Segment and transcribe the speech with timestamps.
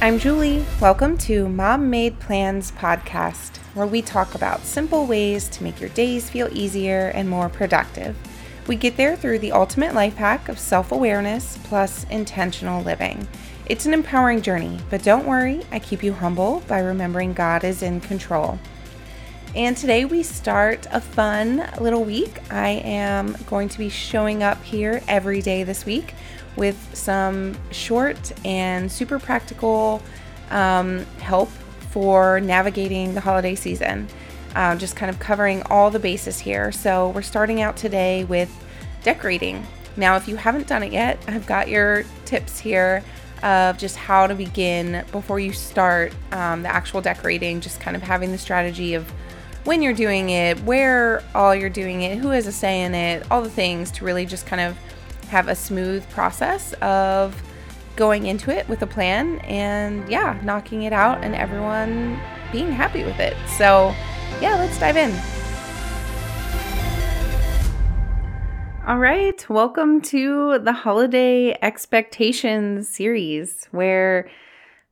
[0.00, 0.64] I'm Julie.
[0.80, 5.90] Welcome to Mom Made Plans podcast, where we talk about simple ways to make your
[5.90, 8.16] days feel easier and more productive.
[8.68, 13.26] We get there through the ultimate life hack of self awareness plus intentional living.
[13.66, 17.82] It's an empowering journey, but don't worry, I keep you humble by remembering God is
[17.82, 18.60] in control.
[19.54, 22.38] And today we start a fun little week.
[22.52, 26.12] I am going to be showing up here every day this week
[26.56, 30.02] with some short and super practical
[30.50, 31.48] um, help
[31.90, 34.06] for navigating the holiday season.
[34.54, 36.70] Uh, just kind of covering all the bases here.
[36.70, 38.54] So, we're starting out today with
[39.02, 39.66] decorating.
[39.96, 43.02] Now, if you haven't done it yet, I've got your tips here
[43.42, 48.02] of just how to begin before you start um, the actual decorating, just kind of
[48.02, 49.10] having the strategy of
[49.68, 53.22] when you're doing it, where all you're doing it, who has a say in it,
[53.30, 54.74] all the things to really just kind of
[55.28, 57.38] have a smooth process of
[57.94, 62.18] going into it with a plan and yeah, knocking it out and everyone
[62.50, 63.36] being happy with it.
[63.58, 63.94] So,
[64.40, 65.10] yeah, let's dive in.
[68.86, 74.30] All right, welcome to the holiday expectations series where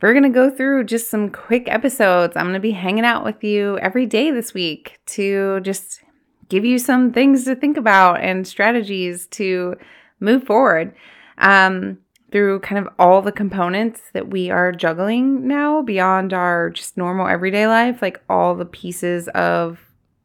[0.00, 2.36] we're going to go through just some quick episodes.
[2.36, 6.02] I'm going to be hanging out with you every day this week to just
[6.48, 9.76] give you some things to think about and strategies to
[10.18, 10.94] move forward
[11.38, 11.98] um,
[12.32, 17.26] through kind of all the components that we are juggling now beyond our just normal
[17.26, 19.78] everyday life, like all the pieces of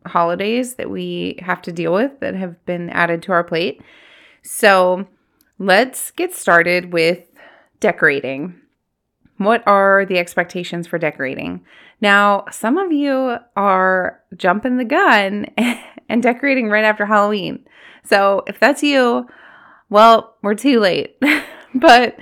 [0.06, 3.82] holidays that we have to deal with that have been added to our plate.
[4.44, 5.08] So
[5.58, 7.24] let's get started with
[7.80, 8.62] decorating.
[9.38, 11.66] What are the expectations for decorating?
[12.02, 15.48] Now, some of you are jumping the gun
[16.10, 17.66] and decorating right after Halloween.
[18.04, 19.28] So, if that's you,
[19.90, 21.18] well, we're too late,
[21.76, 22.18] but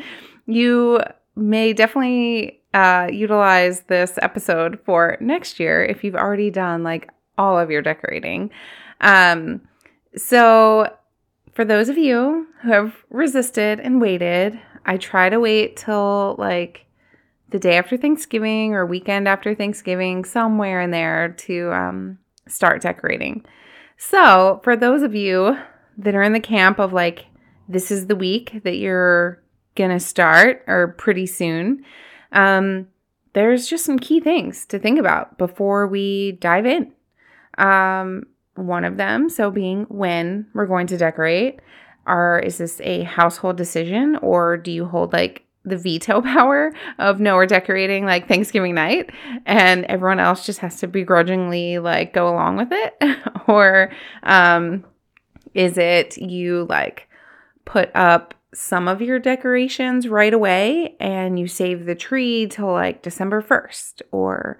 [0.45, 1.00] you
[1.36, 7.59] may definitely uh, utilize this episode for next year if you've already done like all
[7.59, 8.49] of your decorating.
[9.02, 9.61] Um,
[10.15, 10.95] so,
[11.54, 16.86] for those of you who have resisted and waited, I try to wait till like
[17.53, 23.45] the day after Thanksgiving or weekend after Thanksgiving, somewhere in there to um, start decorating.
[23.95, 25.55] So, for those of you
[25.99, 27.27] that are in the camp of like,
[27.69, 29.39] this is the week that you're
[29.75, 31.86] to start or pretty soon,
[32.31, 32.87] um,
[33.33, 36.91] there's just some key things to think about before we dive in.
[37.59, 38.23] Um,
[38.55, 41.59] one of them, so being when we're going to decorate,
[42.08, 47.20] are is this a household decision or do you hold like the veto power of
[47.20, 49.12] no we're decorating like Thanksgiving night
[49.46, 52.96] and everyone else just has to begrudgingly like go along with it
[53.48, 53.92] or
[54.24, 54.84] um
[55.54, 57.08] is it you like
[57.66, 63.02] put up some of your decorations right away and you save the tree till like
[63.02, 64.60] December 1st or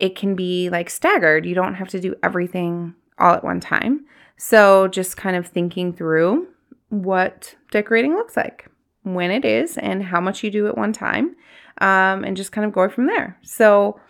[0.00, 1.46] it can be like staggered.
[1.46, 4.04] You don't have to do everything all at one time.
[4.36, 6.48] So just kind of thinking through
[6.88, 8.68] what decorating looks like,
[9.02, 11.36] when it is, and how much you do at one time,
[11.78, 13.38] um, and just kind of go from there.
[13.42, 14.00] So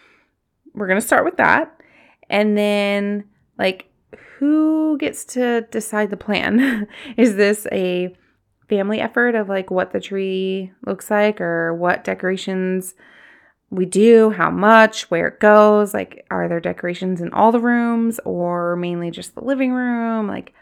[0.75, 1.81] we're going to start with that.
[2.29, 3.25] And then,
[3.59, 3.87] like,
[4.39, 6.89] who gets to decide the plan?
[7.17, 8.15] Is this a
[8.69, 12.95] family effort of like what the tree looks like or what decorations
[13.71, 15.95] we do, how much, where it goes?
[15.95, 20.27] Like, are there decorations in all the rooms or mainly just the living room?
[20.27, 20.55] Like,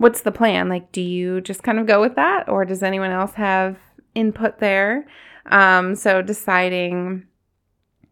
[0.00, 0.70] what's the plan?
[0.70, 3.76] Like, do you just kind of go with that or does anyone else have
[4.14, 5.06] input there?
[5.50, 7.26] Um, so deciding,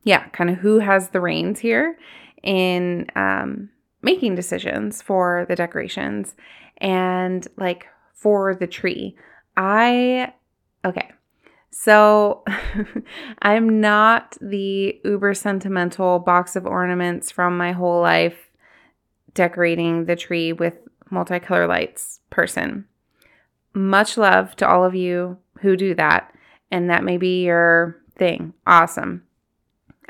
[0.03, 1.98] yeah, kind of who has the reins here
[2.43, 3.71] in um,
[4.03, 6.34] making decisions for the decorations
[6.77, 9.16] and like for the tree.
[9.56, 10.34] I,
[10.84, 11.10] okay.
[11.71, 12.44] So
[13.41, 18.50] I'm not the uber sentimental box of ornaments from my whole life
[19.32, 20.75] decorating the tree with
[21.10, 22.86] multicolor lights person.
[23.74, 26.33] Much love to all of you who do that.
[26.71, 28.53] And that may be your thing.
[28.66, 29.24] Awesome.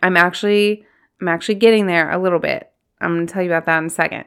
[0.02, 0.84] I'm actually
[1.20, 2.70] I'm actually getting there a little bit.
[3.00, 4.24] I'm going to tell you about that in a second.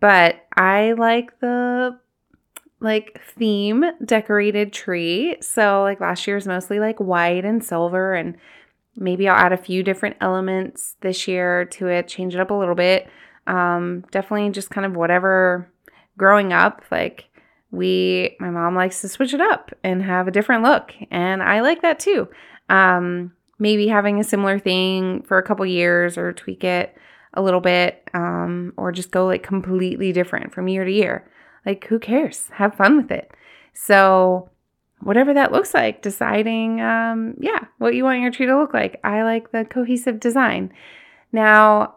[0.00, 1.98] But I like the
[2.80, 5.36] like theme decorated tree.
[5.40, 8.36] So like last year is mostly like white and silver and
[8.96, 12.54] maybe I'll add a few different elements this year to it, change it up a
[12.54, 13.08] little bit.
[13.46, 15.70] Um definitely just kind of whatever
[16.18, 17.26] growing up like
[17.70, 21.60] we my mom likes to switch it up and have a different look and I
[21.60, 22.28] like that too.
[22.68, 26.96] Um maybe having a similar thing for a couple years or tweak it
[27.34, 31.30] a little bit um, or just go like completely different from year to year.
[31.64, 32.48] Like, who cares?
[32.54, 33.30] Have fun with it.
[33.74, 34.50] So,
[35.00, 39.00] whatever that looks like, deciding, um, yeah, what you want your tree to look like.
[39.04, 40.72] I like the cohesive design.
[41.32, 41.95] Now,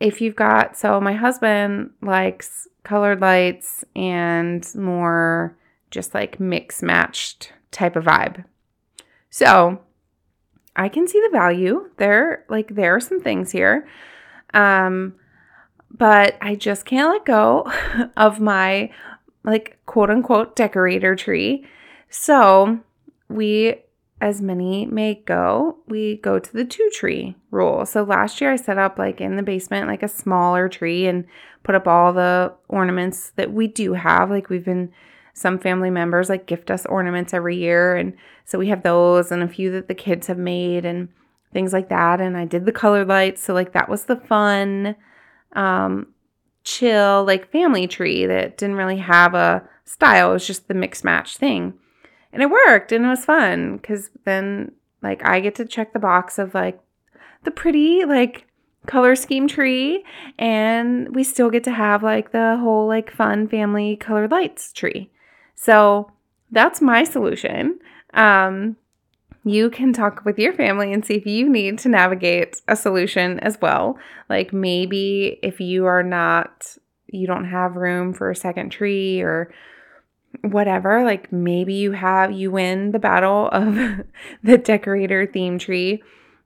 [0.00, 5.56] if you've got, so my husband likes colored lights and more
[5.90, 8.44] just like mix matched type of vibe.
[9.30, 9.80] So
[10.76, 12.44] I can see the value there.
[12.48, 13.88] Like there are some things here.
[14.54, 15.14] Um,
[15.90, 17.70] but I just can't let go
[18.16, 18.90] of my
[19.44, 21.66] like quote unquote decorator tree.
[22.08, 22.80] So
[23.28, 23.76] we,
[24.20, 27.86] as many may go, we go to the two tree rule.
[27.86, 31.24] So last year I set up like in the basement, like a smaller tree and
[31.62, 34.30] put up all the ornaments that we do have.
[34.30, 34.92] Like we've been,
[35.34, 37.94] some family members like gift us ornaments every year.
[37.94, 41.08] And so we have those and a few that the kids have made and
[41.52, 42.20] things like that.
[42.20, 43.42] And I did the color lights.
[43.42, 44.96] So like that was the fun,
[45.52, 46.08] um,
[46.64, 50.30] chill, like family tree that didn't really have a style.
[50.30, 51.74] It was just the mix match thing.
[52.32, 54.72] And it worked and it was fun because then
[55.02, 56.80] like I get to check the box of like
[57.44, 58.46] the pretty like
[58.86, 60.04] color scheme tree
[60.38, 65.10] and we still get to have like the whole like fun family colored lights tree.
[65.54, 66.10] So
[66.50, 67.78] that's my solution.
[68.14, 68.76] Um,
[69.44, 73.38] you can talk with your family and see if you need to navigate a solution
[73.40, 73.98] as well.
[74.28, 76.76] Like maybe if you are not,
[77.06, 79.52] you don't have room for a second tree or
[80.42, 83.74] whatever, like maybe you have, you win the battle of
[84.42, 86.02] the decorator theme tree,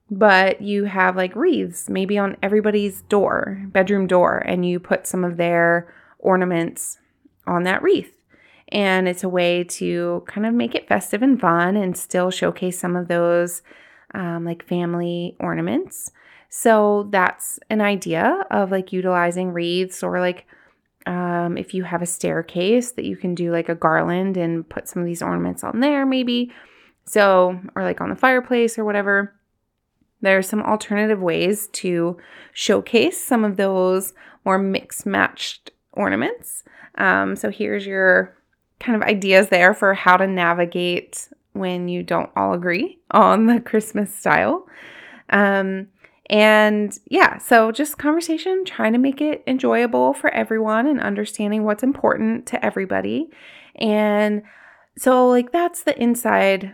[0.09, 5.23] but you have like wreaths maybe on everybody's door, bedroom door, and you put some
[5.23, 6.99] of their ornaments
[7.45, 8.15] on that wreath.
[8.69, 12.79] And it's a way to kind of make it festive and fun and still showcase
[12.79, 13.61] some of those
[14.13, 16.11] um, like family ornaments.
[16.49, 20.45] So that's an idea of like utilizing wreaths or like
[21.05, 24.87] um, if you have a staircase that you can do like a garland and put
[24.87, 26.51] some of these ornaments on there, maybe.
[27.05, 29.33] So, or like on the fireplace or whatever.
[30.21, 32.17] There are some alternative ways to
[32.53, 34.13] showcase some of those
[34.45, 36.63] more mixed matched ornaments.
[36.95, 38.37] Um, so, here's your
[38.79, 43.59] kind of ideas there for how to navigate when you don't all agree on the
[43.59, 44.65] Christmas style.
[45.29, 45.87] Um,
[46.33, 51.83] and yeah, so just conversation, trying to make it enjoyable for everyone and understanding what's
[51.83, 53.29] important to everybody.
[53.75, 54.41] And
[54.97, 56.73] so, like, that's the inside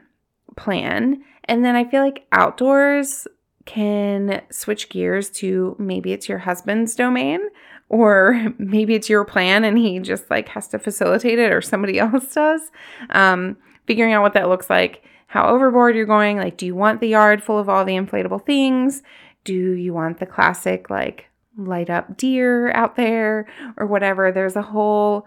[0.55, 1.25] plan.
[1.43, 3.27] And then I feel like outdoors
[3.65, 7.41] can switch gears to maybe it's your husband's domain
[7.89, 11.99] or maybe it's your plan and he just like has to facilitate it or somebody
[11.99, 12.61] else does.
[13.09, 13.57] Um,
[13.87, 16.37] figuring out what that looks like, how overboard you're going.
[16.37, 19.03] Like, do you want the yard full of all the inflatable things?
[19.43, 21.25] Do you want the classic, like,
[21.57, 23.47] light up deer out there
[23.77, 24.31] or whatever?
[24.31, 25.25] There's a whole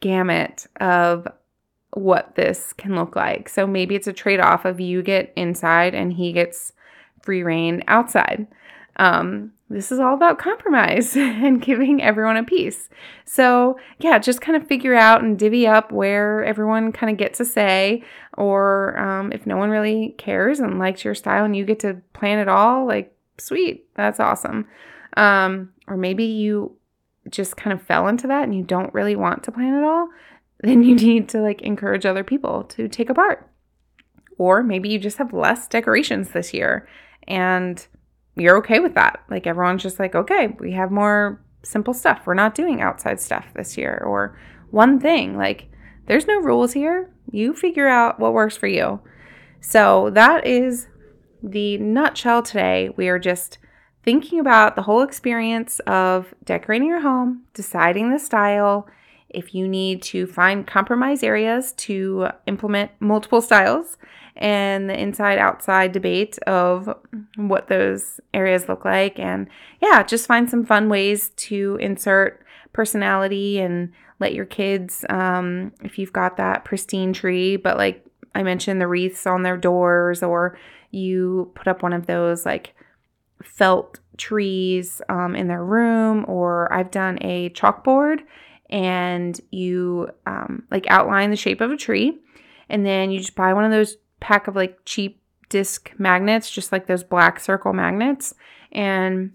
[0.00, 1.26] gamut of
[1.92, 3.48] what this can look like.
[3.48, 6.72] So maybe it's a trade off of you get inside and he gets
[7.22, 8.46] free rein outside.
[8.96, 12.88] Um, this is all about compromise and giving everyone a piece.
[13.24, 17.40] So, yeah, just kind of figure out and divvy up where everyone kind of gets
[17.40, 18.02] a say,
[18.36, 22.00] or um, if no one really cares and likes your style and you get to
[22.12, 24.66] plan it all, like sweet, that's awesome.
[25.16, 26.76] Um, or maybe you
[27.28, 30.08] just kind of fell into that and you don't really want to plan at all,
[30.60, 33.48] then you need to like encourage other people to take a part.
[34.38, 36.88] Or maybe you just have less decorations this year
[37.26, 37.84] and
[38.36, 39.22] you're okay with that.
[39.28, 42.22] Like everyone's just like, okay, we have more simple stuff.
[42.24, 44.38] We're not doing outside stuff this year or
[44.70, 45.36] one thing.
[45.36, 45.68] Like
[46.06, 47.12] there's no rules here.
[47.30, 49.00] You figure out what works for you.
[49.60, 50.86] So that is
[51.42, 53.58] the nutshell today, we are just
[54.02, 58.88] thinking about the whole experience of decorating your home, deciding the style.
[59.28, 63.98] If you need to find compromise areas to implement multiple styles,
[64.38, 66.88] and the inside outside debate of
[67.36, 69.18] what those areas look like.
[69.18, 69.48] And
[69.82, 75.98] yeah, just find some fun ways to insert personality and let your kids, um, if
[75.98, 78.04] you've got that pristine tree, but like
[78.34, 80.58] I mentioned, the wreaths on their doors or
[80.90, 82.74] you put up one of those like
[83.42, 88.20] felt trees um, in their room, or I've done a chalkboard
[88.70, 92.18] and you um, like outline the shape of a tree,
[92.68, 96.72] and then you just buy one of those pack of like cheap disc magnets, just
[96.72, 98.34] like those black circle magnets,
[98.72, 99.32] and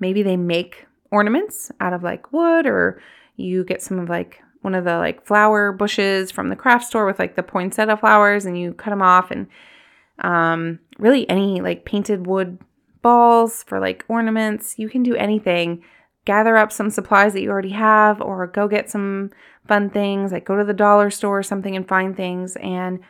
[0.00, 3.00] maybe they make ornaments out of like wood, or
[3.36, 7.06] you get some of like one of the like flower bushes from the craft store
[7.06, 9.46] with like the poinsettia flowers, and you cut them off and
[10.20, 12.58] um, really any like painted wood
[13.02, 14.78] balls for like ornaments.
[14.78, 15.84] You can do anything.
[16.24, 19.30] Gather up some supplies that you already have, or go get some
[19.68, 23.00] fun things, like go to the dollar store or something and find things and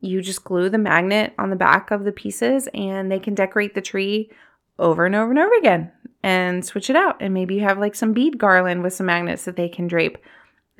[0.00, 3.74] you just glue the magnet on the back of the pieces and they can decorate
[3.74, 4.30] the tree
[4.78, 7.16] over and over and over again and switch it out.
[7.20, 10.18] And maybe you have like some bead garland with some magnets that they can drape.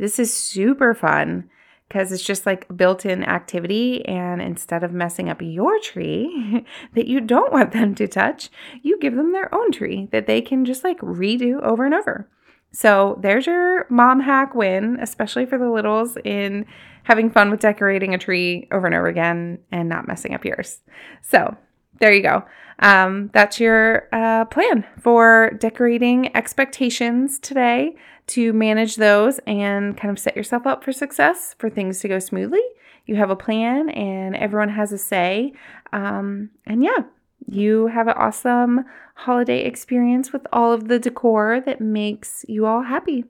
[0.00, 1.50] This is super fun
[1.86, 4.02] because it's just like built in activity.
[4.06, 6.64] And instead of messing up your tree
[6.94, 8.48] that you don't want them to touch,
[8.82, 12.30] you give them their own tree that they can just like redo over and over.
[12.72, 16.64] So there's your mom hack win, especially for the littles in
[17.02, 20.78] having fun with decorating a tree over and over again and not messing up yours.
[21.20, 21.56] So
[21.98, 22.44] there you go.
[22.78, 27.96] Um, that's your uh, plan for decorating expectations today
[28.30, 32.18] to manage those and kind of set yourself up for success for things to go
[32.18, 32.62] smoothly.
[33.06, 35.52] You have a plan and everyone has a say.
[35.92, 37.04] Um, and yeah,
[37.46, 38.84] you have an awesome
[39.14, 43.24] holiday experience with all of the decor that makes you all happy.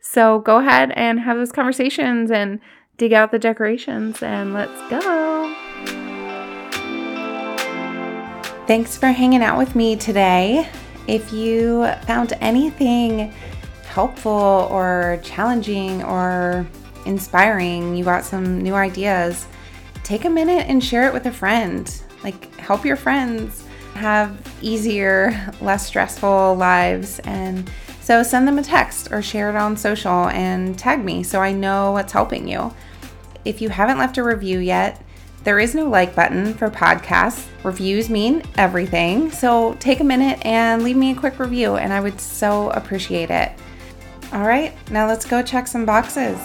[0.00, 2.60] So go ahead and have those conversations and
[2.98, 5.54] dig out the decorations and let's go.
[8.66, 10.68] Thanks for hanging out with me today.
[11.06, 13.32] If you found anything
[13.94, 16.66] helpful or challenging or
[17.06, 19.46] inspiring, you got some new ideas,
[20.02, 22.02] take a minute and share it with a friend.
[22.24, 27.20] Like, help your friends have easier, less stressful lives.
[27.20, 27.70] And
[28.00, 31.52] so send them a text or share it on social and tag me so I
[31.52, 32.74] know what's helping you.
[33.44, 35.00] If you haven't left a review yet,
[35.44, 37.46] there is no like button for podcasts.
[37.62, 39.30] Reviews mean everything.
[39.30, 43.30] So take a minute and leave me a quick review, and I would so appreciate
[43.30, 43.52] it.
[44.34, 46.36] All right, now let's go check some boxes.